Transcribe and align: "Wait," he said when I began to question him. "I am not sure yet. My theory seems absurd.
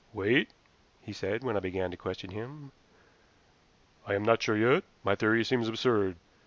"Wait," 0.13 0.49
he 1.03 1.13
said 1.13 1.43
when 1.43 1.55
I 1.55 1.59
began 1.59 1.91
to 1.91 1.95
question 1.95 2.31
him. 2.31 2.71
"I 4.07 4.15
am 4.15 4.23
not 4.23 4.41
sure 4.41 4.57
yet. 4.57 4.83
My 5.03 5.13
theory 5.13 5.43
seems 5.43 5.67
absurd. 5.69 6.15